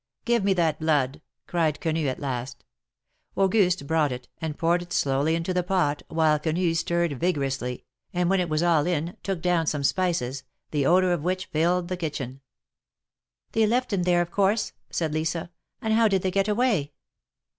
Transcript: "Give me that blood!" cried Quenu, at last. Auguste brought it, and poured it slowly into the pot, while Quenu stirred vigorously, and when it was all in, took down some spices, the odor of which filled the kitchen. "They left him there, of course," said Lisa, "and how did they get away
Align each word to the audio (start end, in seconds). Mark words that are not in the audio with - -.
"Give 0.25 0.43
me 0.43 0.53
that 0.55 0.79
blood!" 0.79 1.21
cried 1.45 1.79
Quenu, 1.79 2.07
at 2.07 2.19
last. 2.19 2.63
Auguste 3.37 3.85
brought 3.85 4.11
it, 4.11 4.27
and 4.41 4.57
poured 4.57 4.81
it 4.81 4.91
slowly 4.93 5.35
into 5.35 5.53
the 5.53 5.61
pot, 5.61 6.01
while 6.07 6.39
Quenu 6.39 6.73
stirred 6.73 7.19
vigorously, 7.19 7.85
and 8.11 8.27
when 8.27 8.39
it 8.39 8.49
was 8.49 8.63
all 8.63 8.87
in, 8.87 9.15
took 9.21 9.43
down 9.43 9.67
some 9.67 9.83
spices, 9.83 10.41
the 10.71 10.87
odor 10.87 11.13
of 11.13 11.21
which 11.21 11.45
filled 11.45 11.87
the 11.87 11.97
kitchen. 11.97 12.41
"They 13.51 13.67
left 13.67 13.93
him 13.93 14.01
there, 14.01 14.21
of 14.21 14.31
course," 14.31 14.73
said 14.89 15.13
Lisa, 15.13 15.51
"and 15.83 15.93
how 15.93 16.07
did 16.07 16.23
they 16.23 16.31
get 16.31 16.47
away 16.47 16.93